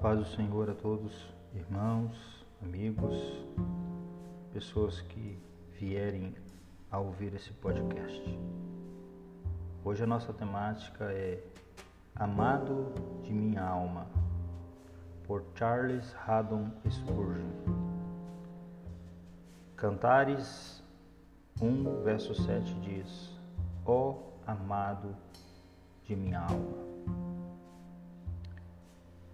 Paz 0.00 0.18
do 0.18 0.26
Senhor 0.26 0.68
a 0.68 0.74
todos, 0.74 1.34
irmãos, 1.54 2.44
amigos, 2.62 3.16
pessoas 4.52 5.00
que 5.00 5.38
vierem 5.72 6.34
a 6.90 6.98
ouvir 6.98 7.34
esse 7.34 7.50
podcast. 7.54 8.38
Hoje 9.82 10.04
a 10.04 10.06
nossa 10.06 10.34
temática 10.34 11.04
é 11.04 11.42
Amado 12.14 12.92
de 13.22 13.32
minha 13.32 13.62
alma, 13.62 14.06
por 15.24 15.42
Charles 15.54 16.14
Haddon 16.26 16.70
Spurgeon. 16.90 17.50
Cantares 19.76 20.84
1, 21.60 22.02
verso 22.02 22.34
7 22.34 22.74
diz: 22.80 23.40
Ó 23.84 24.10
oh, 24.10 24.16
amado 24.46 25.16
de 26.04 26.14
minha 26.14 26.40
alma. 26.40 26.95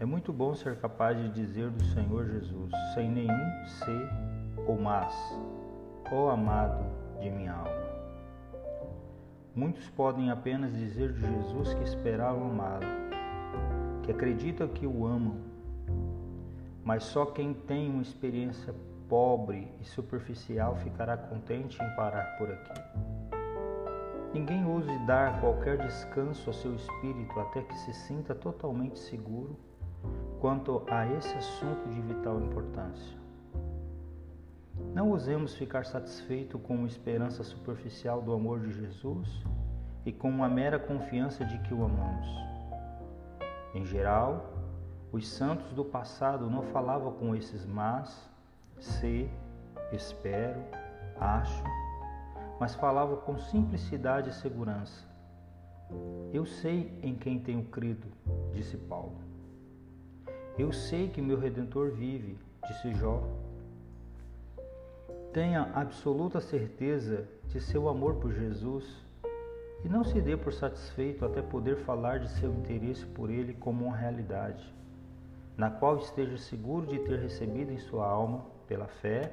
É 0.00 0.04
muito 0.04 0.32
bom 0.32 0.54
ser 0.56 0.76
capaz 0.80 1.16
de 1.16 1.28
dizer 1.28 1.70
do 1.70 1.84
Senhor 1.84 2.26
Jesus, 2.26 2.72
sem 2.94 3.08
nenhum 3.08 3.64
ser 3.64 4.10
ou 4.66 4.76
mas, 4.76 5.14
ó 6.10 6.24
oh, 6.24 6.28
amado 6.30 6.84
de 7.20 7.30
minha 7.30 7.52
alma. 7.52 7.84
Muitos 9.54 9.88
podem 9.90 10.30
apenas 10.30 10.74
dizer 10.74 11.12
de 11.12 11.20
Jesus 11.20 11.74
que 11.74 11.84
esperavam 11.84 12.50
amá-lo, 12.50 12.86
que 14.02 14.10
acreditam 14.10 14.66
que 14.66 14.84
o 14.84 15.06
amam, 15.06 15.36
mas 16.84 17.04
só 17.04 17.26
quem 17.26 17.54
tem 17.54 17.88
uma 17.88 18.02
experiência 18.02 18.74
pobre 19.08 19.68
e 19.80 19.84
superficial 19.84 20.74
ficará 20.74 21.16
contente 21.16 21.80
em 21.80 21.94
parar 21.94 22.36
por 22.36 22.50
aqui. 22.50 22.80
Ninguém 24.34 24.66
ouse 24.66 24.98
dar 25.06 25.40
qualquer 25.40 25.78
descanso 25.78 26.50
ao 26.50 26.54
seu 26.54 26.74
espírito 26.74 27.38
até 27.38 27.62
que 27.62 27.78
se 27.78 27.92
sinta 27.92 28.34
totalmente 28.34 28.98
seguro 28.98 29.56
quanto 30.44 30.82
a 30.88 31.06
esse 31.06 31.34
assunto 31.38 31.88
de 31.88 32.02
vital 32.02 32.38
importância. 32.38 33.16
Não 34.92 35.08
ousemos 35.08 35.54
ficar 35.54 35.86
satisfeito 35.86 36.58
com 36.58 36.74
uma 36.74 36.86
esperança 36.86 37.42
superficial 37.42 38.20
do 38.20 38.30
amor 38.30 38.60
de 38.60 38.70
Jesus 38.70 39.42
e 40.04 40.12
com 40.12 40.28
uma 40.28 40.46
mera 40.46 40.78
confiança 40.78 41.46
de 41.46 41.56
que 41.60 41.72
o 41.72 41.82
amamos. 41.82 42.28
Em 43.74 43.86
geral, 43.86 44.52
os 45.10 45.26
santos 45.26 45.72
do 45.72 45.82
passado 45.82 46.50
não 46.50 46.62
falavam 46.64 47.14
com 47.14 47.34
esses 47.34 47.64
mas 47.64 48.28
sei, 48.78 49.30
espero, 49.92 50.60
acho, 51.18 51.64
mas 52.60 52.74
falava 52.74 53.16
com 53.16 53.38
simplicidade 53.38 54.28
e 54.28 54.34
segurança. 54.34 55.08
Eu 56.34 56.44
sei 56.44 56.92
em 57.02 57.14
quem 57.14 57.38
tenho 57.38 57.64
crido, 57.64 58.08
disse 58.52 58.76
Paulo. 58.76 59.32
Eu 60.56 60.72
sei 60.72 61.08
que 61.08 61.20
meu 61.20 61.36
redentor 61.36 61.90
vive, 61.90 62.38
disse 62.68 62.94
Jó. 62.94 63.22
Tenha 65.32 65.62
absoluta 65.74 66.40
certeza 66.40 67.26
de 67.48 67.60
seu 67.60 67.88
amor 67.88 68.14
por 68.14 68.32
Jesus 68.32 68.84
e 69.84 69.88
não 69.88 70.04
se 70.04 70.20
dê 70.20 70.36
por 70.36 70.52
satisfeito 70.52 71.24
até 71.24 71.42
poder 71.42 71.78
falar 71.78 72.20
de 72.20 72.30
seu 72.30 72.52
interesse 72.52 73.04
por 73.04 73.30
ele 73.30 73.52
como 73.54 73.86
uma 73.86 73.96
realidade, 73.96 74.72
na 75.56 75.70
qual 75.70 75.98
esteja 75.98 76.38
seguro 76.38 76.86
de 76.86 77.00
ter 77.00 77.18
recebido 77.18 77.72
em 77.72 77.78
sua 77.78 78.06
alma 78.06 78.46
pela 78.68 78.86
fé, 78.86 79.32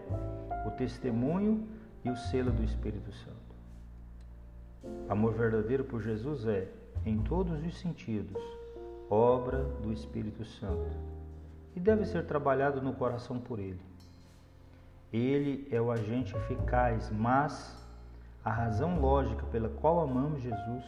o 0.65 0.71
testemunho 0.71 1.67
e 2.03 2.09
o 2.09 2.17
selo 2.17 2.51
do 2.51 2.63
Espírito 2.63 3.11
Santo. 3.11 3.37
Amor 5.07 5.33
verdadeiro 5.33 5.83
por 5.83 6.01
Jesus 6.01 6.47
é, 6.47 6.67
em 7.05 7.19
todos 7.19 7.63
os 7.63 7.77
sentidos, 7.79 8.41
obra 9.11 9.63
do 9.83 9.91
Espírito 9.91 10.45
Santo 10.45 10.89
e 11.75 11.79
deve 11.79 12.05
ser 12.05 12.25
trabalhado 12.25 12.81
no 12.81 12.93
coração 12.93 13.37
por 13.37 13.59
Ele. 13.59 13.81
Ele 15.11 15.67
é 15.69 15.81
o 15.81 15.91
agente 15.91 16.35
eficaz, 16.35 17.11
mas 17.11 17.77
a 18.43 18.49
razão 18.49 18.99
lógica 18.99 19.45
pela 19.47 19.67
qual 19.67 19.99
amamos 19.99 20.41
Jesus 20.41 20.85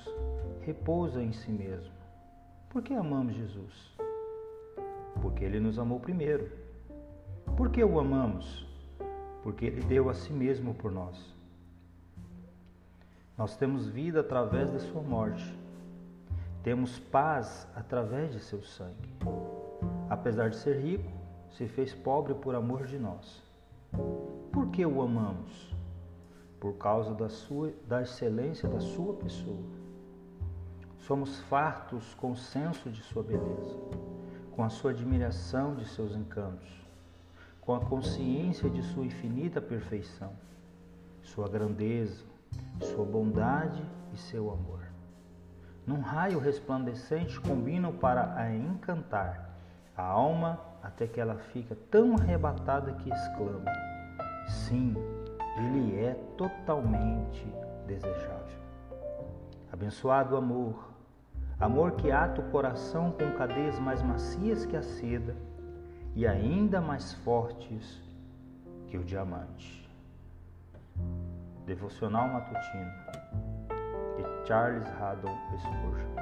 repousa 0.61 1.21
em 1.21 1.33
si 1.33 1.51
mesmo. 1.51 1.93
Por 2.69 2.81
que 2.81 2.93
amamos 2.93 3.35
Jesus? 3.35 3.93
Porque 5.21 5.43
Ele 5.43 5.59
nos 5.59 5.77
amou 5.77 5.99
primeiro. 5.99 6.49
Por 7.57 7.69
que 7.69 7.83
o 7.83 7.99
amamos? 7.99 8.65
Porque 9.43 9.65
ele 9.65 9.81
deu 9.81 10.09
a 10.09 10.13
si 10.13 10.31
mesmo 10.31 10.73
por 10.73 10.91
nós. 10.91 11.33
Nós 13.37 13.55
temos 13.57 13.87
vida 13.87 14.21
através 14.21 14.71
de 14.71 14.79
sua 14.79 15.01
morte. 15.01 15.43
Temos 16.63 16.97
paz 16.97 17.67
através 17.75 18.31
de 18.31 18.39
seu 18.39 18.63
sangue. 18.63 19.09
Apesar 20.09 20.49
de 20.49 20.55
ser 20.55 20.79
rico, 20.79 21.11
se 21.51 21.67
fez 21.67 21.93
pobre 21.93 22.33
por 22.33 22.55
amor 22.55 22.85
de 22.85 22.97
nós. 22.97 23.43
Por 24.51 24.67
que 24.69 24.85
o 24.85 25.01
amamos? 25.01 25.75
Por 26.59 26.73
causa 26.77 27.13
da, 27.13 27.29
sua, 27.29 27.73
da 27.87 28.01
excelência 28.01 28.67
da 28.69 28.79
sua 28.79 29.13
pessoa. 29.15 29.63
Somos 30.97 31.39
fartos 31.41 32.13
com 32.15 32.31
o 32.31 32.35
senso 32.35 32.89
de 32.89 33.01
sua 33.03 33.21
beleza, 33.21 33.77
com 34.55 34.63
a 34.63 34.69
sua 34.69 34.91
admiração 34.91 35.75
de 35.75 35.85
seus 35.85 36.15
encantos 36.15 36.83
com 37.65 37.73
a 37.73 37.79
consciência 37.79 38.69
de 38.69 38.81
sua 38.83 39.05
infinita 39.05 39.61
perfeição, 39.61 40.33
sua 41.21 41.47
grandeza, 41.47 42.25
sua 42.81 43.05
bondade 43.05 43.81
e 44.13 44.17
seu 44.17 44.51
amor. 44.51 44.92
Num 45.85 45.99
raio 45.99 46.39
resplandecente 46.39 47.39
combinam 47.41 47.91
para 47.91 48.35
a 48.35 48.53
encantar 48.55 49.49
a 49.95 50.03
alma 50.03 50.59
até 50.81 51.05
que 51.07 51.19
ela 51.19 51.35
fica 51.35 51.75
tão 51.91 52.15
arrebatada 52.15 52.93
que 52.93 53.09
exclama: 53.09 53.71
Sim, 54.47 54.95
ele 55.57 55.99
é 55.99 56.13
totalmente 56.37 57.45
desejável. 57.85 58.59
Abençoado 59.71 60.37
amor, 60.37 60.89
amor 61.59 61.93
que 61.93 62.11
ata 62.11 62.39
o 62.39 62.49
coração 62.49 63.11
com 63.11 63.31
cadeias 63.37 63.77
mais 63.79 64.01
macias 64.01 64.65
que 64.65 64.77
a 64.77 64.81
seda 64.81 65.35
e 66.15 66.25
ainda 66.25 66.79
mais 66.79 67.13
fortes 67.13 68.01
que 68.87 68.97
o 68.97 69.03
diamante. 69.03 69.83
Devocional 71.65 72.27
Matutino 72.27 72.91
Charles 74.45 74.85
Haddon 74.99 75.37
Spurgeon. 75.57 76.15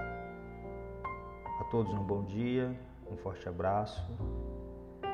A 1.60 1.64
todos 1.72 1.92
um 1.92 2.04
bom 2.04 2.24
dia, 2.24 2.72
um 3.10 3.18
forte 3.18 3.50
abraço, 3.50 4.08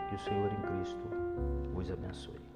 que 0.10 0.16
o 0.16 0.20
Senhor 0.20 0.52
em 0.52 0.62
Cristo 0.62 1.04
os 1.74 1.90
abençoe. 1.90 2.47